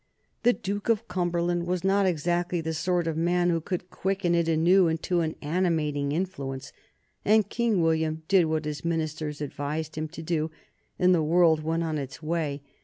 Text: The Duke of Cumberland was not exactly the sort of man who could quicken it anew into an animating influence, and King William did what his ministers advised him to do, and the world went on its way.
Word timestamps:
The 0.41 0.53
Duke 0.53 0.89
of 0.89 1.07
Cumberland 1.07 1.67
was 1.67 1.83
not 1.83 2.07
exactly 2.07 2.59
the 2.59 2.73
sort 2.73 3.05
of 3.05 3.15
man 3.15 3.51
who 3.51 3.61
could 3.61 3.91
quicken 3.91 4.33
it 4.33 4.47
anew 4.47 4.87
into 4.87 5.19
an 5.19 5.35
animating 5.43 6.11
influence, 6.11 6.73
and 7.23 7.47
King 7.47 7.83
William 7.83 8.23
did 8.27 8.45
what 8.45 8.65
his 8.65 8.83
ministers 8.83 9.41
advised 9.41 9.95
him 9.95 10.07
to 10.07 10.23
do, 10.23 10.49
and 10.97 11.13
the 11.13 11.21
world 11.21 11.61
went 11.63 11.83
on 11.83 11.99
its 11.99 12.19
way. 12.19 12.63